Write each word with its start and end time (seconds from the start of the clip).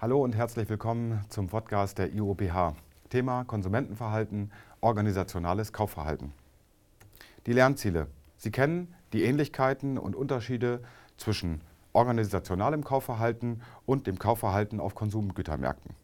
Hallo 0.00 0.22
und 0.22 0.36
herzlich 0.36 0.68
willkommen 0.68 1.24
zum 1.28 1.48
Podcast 1.48 1.98
der 1.98 2.14
IOBH. 2.14 2.76
Thema 3.10 3.42
Konsumentenverhalten, 3.42 4.52
organisationales 4.80 5.72
Kaufverhalten. 5.72 6.32
Die 7.46 7.52
Lernziele. 7.52 8.06
Sie 8.36 8.52
kennen 8.52 8.94
die 9.12 9.24
Ähnlichkeiten 9.24 9.98
und 9.98 10.14
Unterschiede 10.14 10.84
zwischen 11.16 11.62
organisationalem 11.94 12.84
Kaufverhalten 12.84 13.60
und 13.86 14.06
dem 14.06 14.20
Kaufverhalten 14.20 14.78
auf 14.78 14.94
Konsumgütermärkten. 14.94 15.96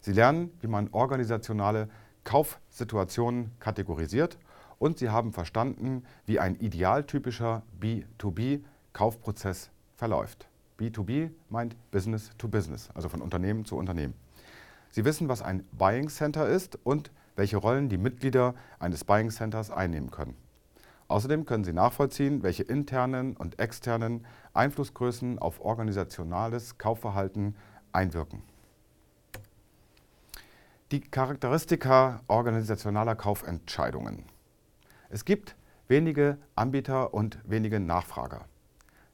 Sie 0.00 0.12
lernen, 0.12 0.50
wie 0.60 0.66
man 0.66 0.88
organisationale 0.90 1.88
Kaufsituationen 2.24 3.52
kategorisiert 3.60 4.36
und 4.80 4.98
Sie 4.98 5.10
haben 5.10 5.32
verstanden, 5.32 6.02
wie 6.26 6.40
ein 6.40 6.56
idealtypischer 6.56 7.62
B2B-Kaufprozess 7.80 9.70
verläuft. 9.94 10.48
B2B 10.82 11.30
meint 11.48 11.76
Business 11.90 12.30
to 12.38 12.48
Business, 12.48 12.90
also 12.94 13.08
von 13.08 13.22
Unternehmen 13.22 13.64
zu 13.64 13.76
Unternehmen. 13.76 14.14
Sie 14.90 15.04
wissen, 15.04 15.28
was 15.28 15.40
ein 15.40 15.64
Buying 15.72 16.08
Center 16.08 16.48
ist 16.48 16.78
und 16.84 17.10
welche 17.36 17.56
Rollen 17.56 17.88
die 17.88 17.98
Mitglieder 17.98 18.54
eines 18.78 19.04
Buying 19.04 19.30
Centers 19.30 19.70
einnehmen 19.70 20.10
können. 20.10 20.36
Außerdem 21.08 21.44
können 21.46 21.64
Sie 21.64 21.72
nachvollziehen, 21.72 22.42
welche 22.42 22.62
internen 22.62 23.36
und 23.36 23.58
externen 23.58 24.26
Einflussgrößen 24.54 25.38
auf 25.38 25.60
organisationales 25.60 26.78
Kaufverhalten 26.78 27.54
einwirken. 27.92 28.42
Die 30.90 31.00
Charakteristika 31.00 32.20
organisationaler 32.28 33.14
Kaufentscheidungen. 33.14 34.24
Es 35.10 35.24
gibt 35.24 35.56
wenige 35.88 36.38
Anbieter 36.54 37.14
und 37.14 37.38
wenige 37.44 37.80
Nachfrager. 37.80 38.46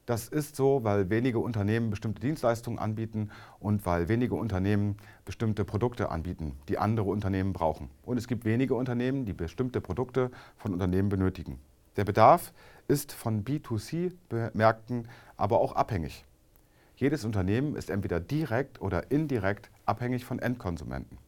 Das 0.09 0.27
ist 0.27 0.55
so, 0.55 0.83
weil 0.83 1.11
wenige 1.11 1.37
Unternehmen 1.37 1.91
bestimmte 1.91 2.19
Dienstleistungen 2.19 2.79
anbieten 2.79 3.29
und 3.59 3.85
weil 3.85 4.09
wenige 4.09 4.33
Unternehmen 4.33 4.97
bestimmte 5.23 5.63
Produkte 5.63 6.09
anbieten, 6.09 6.57
die 6.67 6.79
andere 6.79 7.05
Unternehmen 7.11 7.53
brauchen. 7.53 7.91
Und 8.01 8.17
es 8.17 8.27
gibt 8.27 8.43
wenige 8.43 8.73
Unternehmen, 8.73 9.25
die 9.25 9.33
bestimmte 9.33 9.81
Produkte 9.81 10.31
von 10.57 10.73
Unternehmen 10.73 11.09
benötigen. 11.09 11.59
Der 11.95 12.05
Bedarf 12.05 12.53
ist 12.87 13.11
von 13.11 13.45
B2C-Märkten 13.45 15.07
aber 15.37 15.59
auch 15.59 15.73
abhängig. 15.73 16.25
Jedes 16.95 17.23
Unternehmen 17.23 17.75
ist 17.75 17.91
entweder 17.91 18.19
direkt 18.19 18.81
oder 18.81 19.11
indirekt 19.11 19.69
abhängig 19.85 20.25
von 20.25 20.39
Endkonsumenten. 20.39 21.19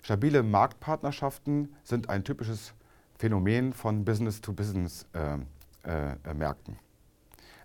Stabile 0.00 0.42
Marktpartnerschaften 0.42 1.74
sind 1.84 2.08
ein 2.08 2.24
typisches 2.24 2.72
Phänomen 3.18 3.74
von 3.74 4.06
Business-to-Business-Märkten. 4.06 5.44
Äh, 5.84 6.76
äh, 6.78 6.89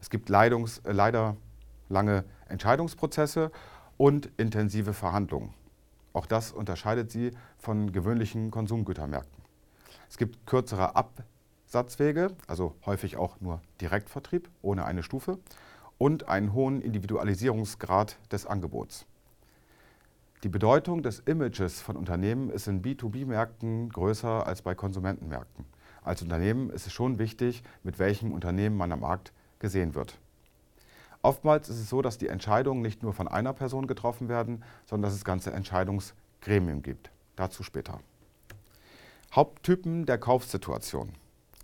es 0.05 0.11
gibt 0.11 0.29
Leidungs, 0.29 0.81
äh, 0.83 0.91
leider 0.91 1.35
lange 1.89 2.25
Entscheidungsprozesse 2.47 3.51
und 3.97 4.29
intensive 4.37 4.93
Verhandlungen. 4.93 5.55
Auch 6.13 6.27
das 6.27 6.51
unterscheidet 6.51 7.09
sie 7.09 7.31
von 7.57 7.91
gewöhnlichen 7.91 8.51
Konsumgütermärkten. 8.51 9.43
Es 10.07 10.19
gibt 10.19 10.45
kürzere 10.45 10.95
Absatzwege, 10.95 12.35
also 12.45 12.75
häufig 12.85 13.17
auch 13.17 13.41
nur 13.41 13.63
Direktvertrieb 13.81 14.47
ohne 14.61 14.85
eine 14.85 15.01
Stufe 15.01 15.39
und 15.97 16.29
einen 16.29 16.53
hohen 16.53 16.83
Individualisierungsgrad 16.83 18.19
des 18.31 18.45
Angebots. 18.45 19.07
Die 20.43 20.49
Bedeutung 20.49 21.01
des 21.01 21.17
Images 21.21 21.81
von 21.81 21.97
Unternehmen 21.97 22.51
ist 22.51 22.67
in 22.67 22.83
B2B-Märkten 22.83 23.89
größer 23.89 24.45
als 24.45 24.61
bei 24.61 24.75
Konsumentenmärkten. 24.75 25.65
Als 26.03 26.21
Unternehmen 26.21 26.69
ist 26.69 26.85
es 26.85 26.93
schon 26.93 27.17
wichtig, 27.17 27.63
mit 27.81 27.97
welchem 27.97 28.33
Unternehmen 28.33 28.77
man 28.77 28.91
am 28.91 28.99
Markt 28.99 29.33
gesehen 29.65 29.95
wird. 29.95 30.19
Oftmals 31.23 31.69
ist 31.69 31.79
es 31.79 31.89
so, 31.89 32.03
dass 32.03 32.19
die 32.19 32.27
Entscheidungen 32.27 32.83
nicht 32.83 33.01
nur 33.01 33.11
von 33.11 33.27
einer 33.27 33.51
Person 33.51 33.87
getroffen 33.87 34.29
werden, 34.29 34.63
sondern 34.85 35.09
dass 35.09 35.17
es 35.17 35.25
ganze 35.25 35.51
Entscheidungsgremien 35.51 36.83
gibt. 36.83 37.09
Dazu 37.35 37.63
später. 37.63 37.99
Haupttypen 39.33 40.05
der 40.05 40.19
Kaufsituation. 40.19 41.13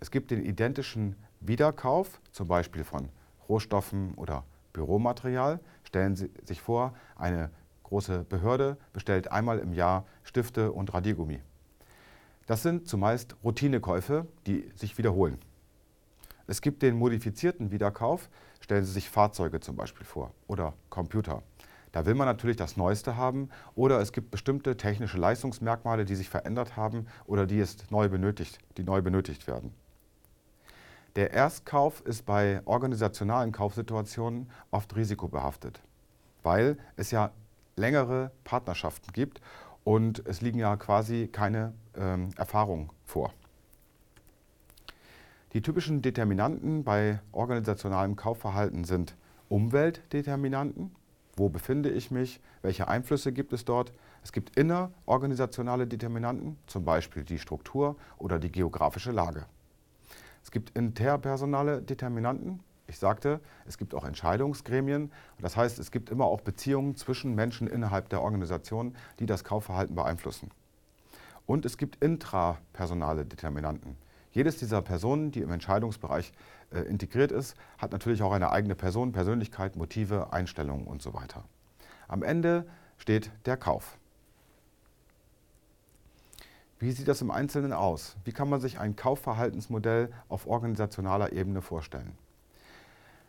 Es 0.00 0.10
gibt 0.10 0.32
den 0.32 0.44
identischen 0.44 1.14
Wiederkauf, 1.38 2.20
zum 2.32 2.48
Beispiel 2.48 2.82
von 2.82 3.08
Rohstoffen 3.48 4.14
oder 4.14 4.42
Büromaterial. 4.72 5.60
Stellen 5.84 6.16
Sie 6.16 6.28
sich 6.44 6.60
vor, 6.60 6.94
eine 7.14 7.50
große 7.84 8.24
Behörde 8.28 8.78
bestellt 8.92 9.30
einmal 9.30 9.60
im 9.60 9.74
Jahr 9.74 10.06
Stifte 10.24 10.72
und 10.72 10.92
Radiergummi. 10.92 11.38
Das 12.46 12.64
sind 12.64 12.88
zumeist 12.88 13.36
Routinekäufe, 13.44 14.26
die 14.48 14.68
sich 14.74 14.98
wiederholen. 14.98 15.38
Es 16.46 16.60
gibt 16.60 16.82
den 16.82 16.96
modifizierten 16.96 17.70
Wiederkauf. 17.70 18.28
Stellen 18.60 18.84
Sie 18.84 18.92
sich 18.92 19.08
Fahrzeuge 19.08 19.60
zum 19.60 19.76
Beispiel 19.76 20.06
vor 20.06 20.32
oder 20.46 20.74
Computer. 20.90 21.42
Da 21.92 22.06
will 22.06 22.14
man 22.14 22.26
natürlich 22.26 22.56
das 22.56 22.76
Neueste 22.76 23.16
haben 23.16 23.50
oder 23.74 24.00
es 24.00 24.12
gibt 24.12 24.30
bestimmte 24.30 24.76
technische 24.76 25.18
Leistungsmerkmale, 25.18 26.04
die 26.04 26.14
sich 26.14 26.30
verändert 26.30 26.76
haben 26.76 27.06
oder 27.26 27.46
die, 27.46 27.60
es 27.60 27.90
neu 27.90 28.08
benötigt, 28.08 28.58
die 28.78 28.82
neu 28.82 29.02
benötigt 29.02 29.46
werden. 29.46 29.74
Der 31.16 31.32
Erstkauf 31.34 32.00
ist 32.06 32.24
bei 32.24 32.62
organisationalen 32.64 33.52
Kaufsituationen 33.52 34.50
oft 34.70 34.96
risikobehaftet, 34.96 35.82
weil 36.42 36.78
es 36.96 37.10
ja 37.10 37.30
längere 37.76 38.30
Partnerschaften 38.44 39.12
gibt 39.12 39.42
und 39.84 40.26
es 40.26 40.40
liegen 40.40 40.58
ja 40.58 40.76
quasi 40.76 41.28
keine 41.30 41.74
ähm, 41.94 42.30
Erfahrungen 42.36 42.88
vor. 43.04 43.34
Die 45.52 45.60
typischen 45.60 46.00
Determinanten 46.00 46.82
bei 46.82 47.20
organisationalem 47.30 48.16
Kaufverhalten 48.16 48.84
sind 48.84 49.14
Umweltdeterminanten. 49.50 50.96
Wo 51.36 51.50
befinde 51.50 51.90
ich 51.90 52.10
mich? 52.10 52.40
Welche 52.62 52.88
Einflüsse 52.88 53.32
gibt 53.32 53.52
es 53.52 53.66
dort? 53.66 53.92
Es 54.24 54.32
gibt 54.32 54.56
innerorganisationale 54.56 55.86
Determinanten, 55.86 56.56
zum 56.66 56.86
Beispiel 56.86 57.22
die 57.22 57.38
Struktur 57.38 57.96
oder 58.16 58.38
die 58.38 58.50
geografische 58.50 59.12
Lage. 59.12 59.44
Es 60.42 60.50
gibt 60.50 60.70
interpersonale 60.70 61.82
Determinanten. 61.82 62.60
Ich 62.86 62.98
sagte, 62.98 63.40
es 63.66 63.76
gibt 63.76 63.94
auch 63.94 64.04
Entscheidungsgremien. 64.04 65.12
Das 65.38 65.54
heißt, 65.58 65.78
es 65.78 65.90
gibt 65.90 66.08
immer 66.08 66.24
auch 66.24 66.40
Beziehungen 66.40 66.96
zwischen 66.96 67.34
Menschen 67.34 67.66
innerhalb 67.66 68.08
der 68.08 68.22
Organisation, 68.22 68.96
die 69.18 69.26
das 69.26 69.44
Kaufverhalten 69.44 69.96
beeinflussen. 69.96 70.50
Und 71.44 71.66
es 71.66 71.76
gibt 71.76 72.02
intrapersonale 72.02 73.26
Determinanten. 73.26 73.96
Jedes 74.32 74.56
dieser 74.56 74.82
Personen, 74.82 75.30
die 75.30 75.40
im 75.40 75.50
Entscheidungsbereich 75.50 76.32
äh, 76.72 76.80
integriert 76.80 77.32
ist, 77.32 77.54
hat 77.78 77.92
natürlich 77.92 78.22
auch 78.22 78.32
eine 78.32 78.50
eigene 78.50 78.74
Person, 78.74 79.12
Persönlichkeit, 79.12 79.76
Motive, 79.76 80.32
Einstellungen 80.32 80.86
und 80.86 81.02
so 81.02 81.14
weiter. 81.14 81.44
Am 82.08 82.22
Ende 82.22 82.66
steht 82.96 83.30
der 83.46 83.56
Kauf. 83.56 83.98
Wie 86.78 86.90
sieht 86.90 87.08
das 87.08 87.20
im 87.20 87.30
Einzelnen 87.30 87.72
aus? 87.72 88.16
Wie 88.24 88.32
kann 88.32 88.48
man 88.48 88.60
sich 88.60 88.80
ein 88.80 88.96
Kaufverhaltensmodell 88.96 90.10
auf 90.28 90.46
organisationaler 90.46 91.32
Ebene 91.32 91.62
vorstellen? 91.62 92.16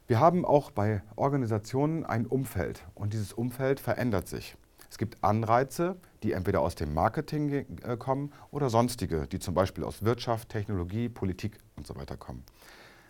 Wir 0.07 0.19
haben 0.19 0.43
auch 0.43 0.71
bei 0.71 1.03
Organisationen 1.15 2.05
ein 2.05 2.25
Umfeld 2.25 2.83
und 2.95 3.13
dieses 3.13 3.31
Umfeld 3.31 3.79
verändert 3.79 4.27
sich. 4.27 4.57
Es 4.93 4.99
gibt 4.99 5.23
Anreize, 5.23 5.95
die 6.21 6.33
entweder 6.33 6.61
aus 6.61 6.75
dem 6.75 6.93
Marketing 6.93 7.65
äh, 7.81 7.97
kommen 7.97 8.31
oder 8.51 8.69
sonstige, 8.69 9.25
die 9.25 9.39
zum 9.39 9.55
Beispiel 9.55 9.83
aus 9.83 10.03
Wirtschaft, 10.03 10.49
Technologie, 10.49 11.09
Politik 11.09 11.57
und 11.75 11.87
so 11.87 11.95
weiter 11.95 12.15
kommen. 12.15 12.43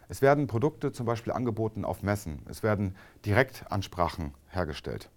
Es 0.07 0.21
werden 0.21 0.47
Produkte 0.47 0.93
zum 0.93 1.05
Beispiel 1.05 1.33
angeboten 1.33 1.83
auf 1.83 2.01
Messen. 2.01 2.41
Es 2.49 2.63
werden 2.63 2.95
Direktansprachen 3.25 4.33
hergestellt. 4.47 5.09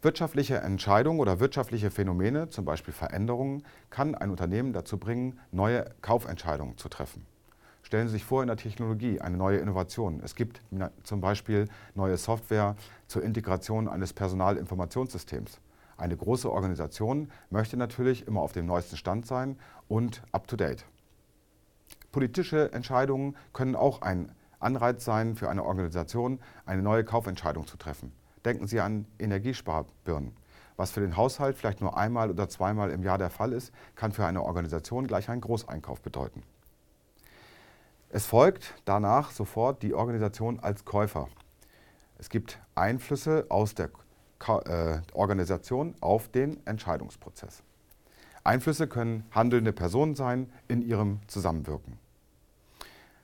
Wirtschaftliche 0.00 0.56
Entscheidungen 0.56 1.20
oder 1.20 1.40
wirtschaftliche 1.40 1.90
Phänomene, 1.90 2.48
zum 2.48 2.64
Beispiel 2.64 2.94
Veränderungen, 2.94 3.62
kann 3.90 4.14
ein 4.14 4.30
Unternehmen 4.30 4.72
dazu 4.72 4.96
bringen, 4.96 5.40
neue 5.52 5.84
Kaufentscheidungen 6.00 6.78
zu 6.78 6.88
treffen. 6.88 7.26
Stellen 7.90 8.06
Sie 8.06 8.12
sich 8.12 8.24
vor, 8.24 8.40
in 8.42 8.46
der 8.46 8.56
Technologie 8.56 9.20
eine 9.20 9.36
neue 9.36 9.58
Innovation. 9.58 10.20
Es 10.22 10.36
gibt 10.36 10.62
zum 11.02 11.20
Beispiel 11.20 11.66
neue 11.96 12.16
Software 12.18 12.76
zur 13.08 13.24
Integration 13.24 13.88
eines 13.88 14.12
Personalinformationssystems. 14.12 15.58
Eine 15.96 16.16
große 16.16 16.48
Organisation 16.48 17.32
möchte 17.50 17.76
natürlich 17.76 18.28
immer 18.28 18.42
auf 18.42 18.52
dem 18.52 18.66
neuesten 18.66 18.96
Stand 18.96 19.26
sein 19.26 19.58
und 19.88 20.22
up-to-date. 20.30 20.84
Politische 22.12 22.72
Entscheidungen 22.72 23.34
können 23.52 23.74
auch 23.74 24.02
ein 24.02 24.30
Anreiz 24.60 25.04
sein 25.04 25.34
für 25.34 25.50
eine 25.50 25.64
Organisation, 25.64 26.38
eine 26.66 26.82
neue 26.82 27.02
Kaufentscheidung 27.02 27.66
zu 27.66 27.76
treffen. 27.76 28.12
Denken 28.44 28.68
Sie 28.68 28.78
an 28.78 29.04
Energiesparbirnen. 29.18 30.36
Was 30.76 30.92
für 30.92 31.00
den 31.00 31.16
Haushalt 31.16 31.56
vielleicht 31.56 31.80
nur 31.80 31.96
einmal 31.96 32.30
oder 32.30 32.48
zweimal 32.48 32.90
im 32.92 33.02
Jahr 33.02 33.18
der 33.18 33.30
Fall 33.30 33.52
ist, 33.52 33.72
kann 33.96 34.12
für 34.12 34.26
eine 34.26 34.44
Organisation 34.44 35.08
gleich 35.08 35.28
einen 35.28 35.40
Großeinkauf 35.40 36.00
bedeuten. 36.02 36.44
Es 38.12 38.26
folgt 38.26 38.74
danach 38.86 39.30
sofort 39.30 39.84
die 39.84 39.94
Organisation 39.94 40.58
als 40.58 40.84
Käufer. 40.84 41.28
Es 42.18 42.28
gibt 42.28 42.58
Einflüsse 42.74 43.46
aus 43.48 43.76
der 43.76 43.90
äh, 44.48 44.98
Organisation 45.12 45.94
auf 46.00 46.28
den 46.28 46.64
Entscheidungsprozess. 46.66 47.62
Einflüsse 48.42 48.88
können 48.88 49.24
handelnde 49.30 49.72
Personen 49.72 50.16
sein 50.16 50.52
in 50.66 50.82
ihrem 50.82 51.20
Zusammenwirken. 51.28 52.00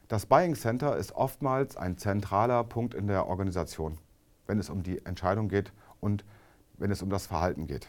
Das 0.06 0.26
Buying 0.26 0.54
Center 0.54 0.96
ist 0.96 1.16
oftmals 1.16 1.76
ein 1.76 1.98
zentraler 1.98 2.62
Punkt 2.62 2.94
in 2.94 3.08
der 3.08 3.26
Organisation, 3.26 3.98
wenn 4.46 4.60
es 4.60 4.70
um 4.70 4.84
die 4.84 5.04
Entscheidung 5.04 5.48
geht 5.48 5.72
und 5.98 6.24
wenn 6.74 6.92
es 6.92 7.02
um 7.02 7.10
das 7.10 7.26
Verhalten 7.26 7.66
geht. 7.66 7.88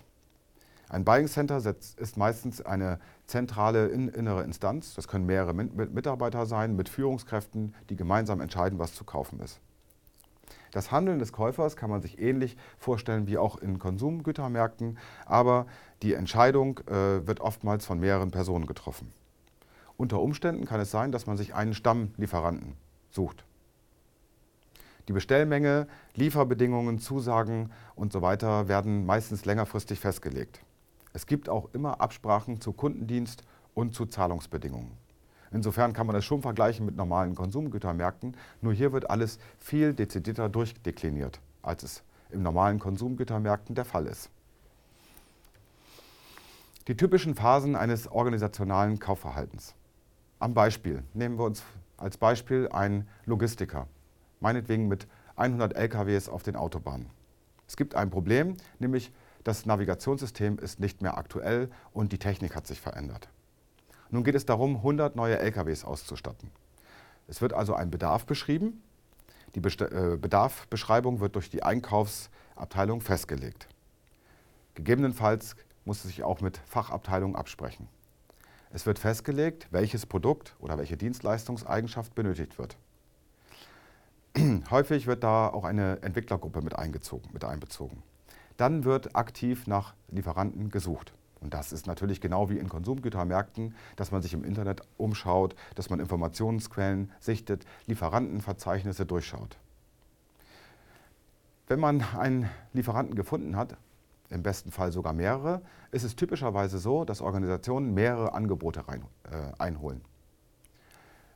Ein 0.90 1.04
Buying 1.04 1.28
Center 1.28 1.58
ist 1.98 2.18
meistens 2.18 2.62
eine 2.62 3.00
zentrale 3.26 3.88
innere 3.88 4.44
Instanz. 4.44 4.94
Das 4.94 5.08
können 5.08 5.26
mehrere 5.26 5.54
Mitarbeiter 5.54 6.46
sein 6.46 6.76
mit 6.76 6.88
Führungskräften, 6.88 7.76
die 7.90 7.98
gemeinsam 7.98 8.40
entscheiden, 8.40 8.80
was 8.80 8.94
zu 8.94 9.04
kaufen 9.04 9.40
ist. 9.42 9.60
Das 10.72 10.92
Handeln 10.92 11.20
des 11.20 11.34
Käufers 11.34 11.76
kann 11.76 11.90
man 11.90 12.02
sich 12.02 12.20
ähnlich 12.20 12.58
vorstellen 12.78 13.28
wie 13.28 13.38
auch 13.38 13.58
in 13.58 13.80
Konsumgütermärkten, 13.80 14.98
aber 15.26 15.66
die 16.04 16.14
Entscheidung 16.14 16.80
äh, 16.88 17.26
wird 17.26 17.40
oftmals 17.40 17.86
von 17.86 18.00
mehreren 18.00 18.32
Personen 18.32 18.66
getroffen. 18.66 19.12
Unter 19.98 20.22
Umständen 20.22 20.66
kann 20.66 20.80
es 20.80 20.92
sein, 20.92 21.12
dass 21.12 21.26
man 21.26 21.38
sich 21.38 21.56
einen 21.56 21.74
Stammlieferanten 21.74 22.76
sucht. 23.10 23.46
Die 25.08 25.14
Bestellmenge, 25.14 25.88
Lieferbedingungen, 26.16 27.00
Zusagen 27.00 27.72
und 27.96 28.12
so 28.12 28.22
weiter 28.22 28.68
werden 28.68 29.06
meistens 29.06 29.46
längerfristig 29.46 30.00
festgelegt. 30.00 30.60
Es 31.18 31.26
gibt 31.26 31.50
auch 31.50 31.70
immer 31.74 32.00
Absprachen 32.00 32.62
zu 32.62 32.74
Kundendienst 32.74 33.42
und 33.74 33.96
zu 33.96 34.06
Zahlungsbedingungen. 34.06 34.92
Insofern 35.52 35.92
kann 35.92 36.06
man 36.06 36.14
das 36.14 36.24
schon 36.24 36.44
vergleichen 36.44 36.86
mit 36.86 36.96
normalen 36.96 37.34
Konsumgütermärkten, 37.34 38.38
nur 38.62 38.72
hier 38.72 38.94
wird 38.94 39.10
alles 39.10 39.40
viel 39.58 39.96
dezidierter 39.96 40.48
durchdekliniert, 40.48 41.42
als 41.64 41.82
es 41.82 42.04
im 42.30 42.44
normalen 42.44 42.78
Konsumgütermärkten 42.78 43.74
der 43.74 43.86
Fall 43.86 44.06
ist. 44.06 44.30
Die 46.88 46.96
typischen 46.96 47.34
Phasen 47.34 47.76
eines 47.76 48.08
organisationalen 48.08 49.00
Kaufverhaltens. 49.00 49.74
Am 50.38 50.54
Beispiel 50.54 51.02
nehmen 51.16 51.40
wir 51.40 51.46
uns 51.46 51.64
als 51.98 52.18
Beispiel 52.18 52.70
einen 52.72 53.08
Logistiker 53.26 53.88
meinetwegen 54.40 54.88
mit 54.88 55.08
100 55.36 55.76
LKWs 55.76 56.30
auf 56.30 56.44
den 56.44 56.56
Autobahnen. 56.56 57.10
Es 57.68 57.76
gibt 57.76 57.96
ein 57.96 58.12
Problem, 58.12 58.56
nämlich 58.78 59.12
das 59.48 59.66
Navigationssystem 59.66 60.60
ist 60.60 60.82
nicht 60.82 61.02
mehr 61.02 61.18
aktuell 61.18 61.70
und 61.94 62.12
die 62.12 62.20
Technik 62.20 62.54
hat 62.54 62.68
sich 62.68 62.82
verändert. 62.82 63.30
Nun 64.10 64.26
geht 64.26 64.36
es 64.36 64.46
darum, 64.46 64.76
100 64.76 65.16
neue 65.16 65.40
LKWs 65.40 65.86
auszustatten. 65.86 66.52
Es 67.28 67.42
wird 67.42 67.54
also 67.54 67.74
ein 67.74 67.90
Bedarf 67.90 68.26
beschrieben. 68.26 68.84
Die 69.56 69.60
äh, 69.60 70.18
Bedarfbeschreibung 70.18 71.22
wird 71.22 71.36
durch 71.36 71.50
die 71.50 71.64
Einkaufsabteilung 71.64 73.00
festgelegt. 73.00 73.70
Gegebenenfalls 74.76 75.56
muss 75.86 76.00
es 76.00 76.04
sich 76.04 76.24
auch 76.24 76.42
mit 76.42 76.58
Fachabteilungen 76.66 77.38
absprechen. 77.38 77.88
Es 78.72 78.86
wird 78.86 79.00
festgelegt, 79.00 79.68
welches 79.72 80.06
Produkt 80.06 80.58
oder 80.60 80.78
welche 80.78 80.98
Dienstleistungseigenschaft 80.98 82.14
benötigt 82.16 82.60
wird. 82.60 82.78
Häufig 84.70 85.08
wird 85.08 85.24
da 85.24 85.48
auch 85.48 85.64
eine 85.64 86.02
Entwicklergruppe 86.02 86.62
mit, 86.62 86.76
eingezogen, 86.76 87.30
mit 87.32 87.46
einbezogen. 87.46 88.04
Dann 88.58 88.84
wird 88.84 89.16
aktiv 89.16 89.68
nach 89.68 89.94
Lieferanten 90.10 90.70
gesucht. 90.70 91.14
Und 91.40 91.54
das 91.54 91.72
ist 91.72 91.86
natürlich 91.86 92.20
genau 92.20 92.50
wie 92.50 92.58
in 92.58 92.68
Konsumgütermärkten, 92.68 93.76
dass 93.96 94.12
man 94.12 94.22
sich 94.22 94.34
im 94.34 94.44
Internet 94.44 94.82
umschaut, 94.98 95.56
dass 95.76 95.90
man 95.90 96.00
Informationsquellen 96.00 97.12
sichtet, 97.20 97.66
Lieferantenverzeichnisse 97.86 99.06
durchschaut. 99.06 99.58
Wenn 101.68 101.80
man 101.80 102.02
einen 102.18 102.50
Lieferanten 102.74 103.16
gefunden 103.16 103.56
hat, 103.56 103.78
im 104.30 104.44
besten 104.44 104.72
Fall 104.72 104.92
sogar 104.92 105.14
mehrere, 105.14 105.62
ist 105.92 106.04
es 106.04 106.16
typischerweise 106.16 106.80
so, 106.80 107.06
dass 107.06 107.22
Organisationen 107.22 107.94
mehrere 107.94 108.34
Angebote 108.34 108.88
rein, 108.88 109.04
äh, 109.24 109.54
einholen. 109.62 110.02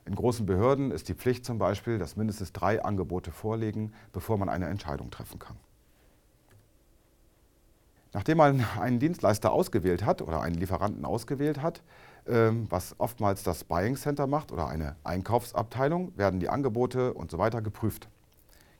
In 0.05 0.15
großen 0.15 0.45
Behörden 0.45 0.91
ist 0.91 1.09
die 1.09 1.13
Pflicht 1.13 1.45
zum 1.45 1.57
Beispiel, 1.57 1.99
dass 1.99 2.17
mindestens 2.17 2.51
drei 2.51 2.83
Angebote 2.83 3.31
vorliegen, 3.31 3.93
bevor 4.13 4.37
man 4.37 4.49
eine 4.49 4.67
Entscheidung 4.67 5.11
treffen 5.11 5.37
kann. 5.37 5.57
Nachdem 8.13 8.37
man 8.37 8.65
einen 8.79 8.99
Dienstleister 8.99 9.51
ausgewählt 9.51 10.05
hat 10.05 10.21
oder 10.21 10.41
einen 10.41 10.55
Lieferanten 10.55 11.05
ausgewählt 11.05 11.61
hat, 11.61 11.81
ähm, 12.27 12.67
was 12.69 12.95
oftmals 12.99 13.43
das 13.43 13.63
Buying 13.63 13.95
Center 13.95 14.27
macht 14.27 14.51
oder 14.51 14.67
eine 14.67 14.95
Einkaufsabteilung, 15.03 16.17
werden 16.17 16.39
die 16.39 16.49
Angebote 16.49 17.13
und 17.13 17.31
so 17.31 17.37
weiter 17.37 17.61
geprüft. 17.61 18.09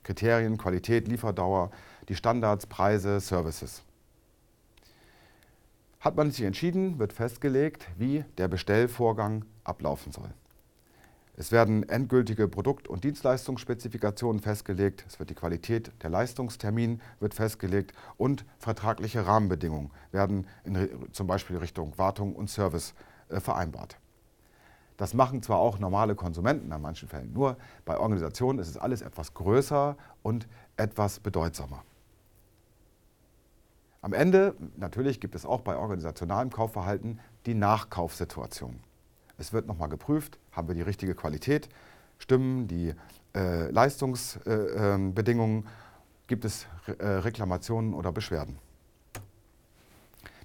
Kriterien, 0.02 0.58
Qualität, 0.58 1.08
Lieferdauer, 1.08 1.70
die 2.08 2.16
Standards, 2.16 2.66
Preise, 2.66 3.20
Services. 3.20 3.82
Hat 6.00 6.16
man 6.16 6.30
sich 6.30 6.44
entschieden, 6.44 6.98
wird 6.98 7.12
festgelegt, 7.12 7.86
wie 7.96 8.24
der 8.36 8.48
Bestellvorgang 8.48 9.44
ablaufen 9.64 10.12
soll. 10.12 10.34
Es 11.42 11.50
werden 11.50 11.82
endgültige 11.88 12.46
Produkt- 12.46 12.86
und 12.86 13.02
Dienstleistungsspezifikationen 13.02 14.40
festgelegt, 14.40 15.04
es 15.08 15.18
wird 15.18 15.28
die 15.28 15.34
Qualität 15.34 15.90
der 16.00 16.08
Leistungstermin 16.08 17.00
wird 17.18 17.34
festgelegt 17.34 17.92
und 18.16 18.44
vertragliche 18.60 19.26
Rahmenbedingungen 19.26 19.90
werden 20.12 20.46
in, 20.62 20.88
zum 21.10 21.26
Beispiel 21.26 21.56
Richtung 21.56 21.98
Wartung 21.98 22.36
und 22.36 22.48
Service 22.48 22.94
äh, 23.28 23.40
vereinbart. 23.40 23.98
Das 24.96 25.14
machen 25.14 25.42
zwar 25.42 25.58
auch 25.58 25.80
normale 25.80 26.14
Konsumenten 26.14 26.72
an 26.72 26.80
manchen 26.80 27.08
Fällen, 27.08 27.32
nur 27.32 27.56
bei 27.84 27.98
Organisationen 27.98 28.60
ist 28.60 28.68
es 28.68 28.78
alles 28.78 29.02
etwas 29.02 29.34
größer 29.34 29.96
und 30.22 30.46
etwas 30.76 31.18
bedeutsamer. 31.18 31.82
Am 34.00 34.12
Ende, 34.12 34.54
natürlich 34.76 35.18
gibt 35.18 35.34
es 35.34 35.44
auch 35.44 35.62
bei 35.62 35.76
organisationalem 35.76 36.50
Kaufverhalten 36.50 37.18
die 37.46 37.54
Nachkaufsituation. 37.54 38.78
Es 39.42 39.52
wird 39.52 39.66
nochmal 39.66 39.88
geprüft, 39.88 40.38
haben 40.52 40.68
wir 40.68 40.76
die 40.76 40.82
richtige 40.82 41.16
Qualität, 41.16 41.68
stimmen 42.18 42.68
die 42.68 42.94
äh, 43.34 43.68
Leistungsbedingungen, 43.72 45.64
äh, 45.64 45.68
gibt 46.28 46.44
es 46.44 46.68
äh, 46.86 47.04
Reklamationen 47.04 47.92
oder 47.92 48.12
Beschwerden. 48.12 48.56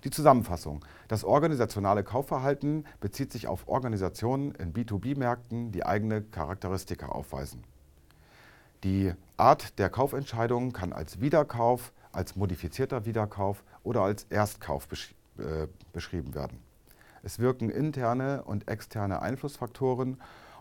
Die 0.03 0.09
Zusammenfassung. 0.09 0.83
Das 1.09 1.23
organisationale 1.23 2.03
Kaufverhalten 2.03 2.85
bezieht 2.99 3.31
sich 3.31 3.45
auf 3.45 3.67
Organisationen 3.67 4.55
in 4.55 4.73
B2B-Märkten, 4.73 5.71
die 5.71 5.85
eigene 5.85 6.23
Charakteristika 6.23 7.09
aufweisen. 7.09 7.63
Die 8.83 9.13
Art 9.37 9.77
der 9.77 9.91
Kaufentscheidung 9.91 10.73
kann 10.73 10.91
als 10.91 11.21
Wiederkauf, 11.21 11.93
als 12.11 12.35
modifizierter 12.35 13.05
Wiederkauf 13.05 13.63
oder 13.83 14.01
als 14.01 14.23
Erstkauf 14.31 14.87
besch 14.87 15.13
äh, 15.37 15.67
beschrieben 15.93 16.33
werden. 16.33 16.66
Es 17.23 17.39
wirken 17.39 17.69
interne 17.69 18.43
und 18.43 18.67
externe 18.67 19.21
Einflussfaktoren 19.21 20.17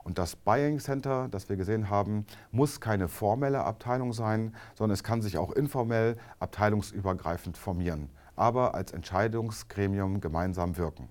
und 0.06 0.18
das 0.18 0.36
Buying 0.36 0.78
Center, 0.78 1.26
das 1.28 1.48
wir 1.48 1.56
gesehen 1.56 1.90
haben, 1.90 2.26
muss 2.52 2.80
keine 2.80 3.08
formelle 3.08 3.64
Abteilung 3.64 4.12
sein, 4.12 4.54
sondern 4.76 4.94
es 4.94 5.02
kann 5.02 5.20
sich 5.20 5.36
auch 5.36 5.50
informell 5.50 6.16
abteilungsübergreifend 6.38 7.58
formieren, 7.58 8.08
aber 8.36 8.76
als 8.76 8.92
Entscheidungsgremium 8.92 10.20
gemeinsam 10.20 10.76
wirken. 10.76 11.08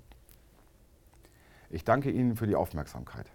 Ich 1.70 1.84
danke 1.84 2.10
Ihnen 2.10 2.38
für 2.38 2.48
die 2.48 2.56
Aufmerksamkeit. 2.56 3.30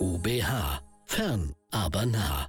IUBH. 0.00 0.80
Fern, 1.06 1.54
aber 1.70 2.06
nah. 2.06 2.48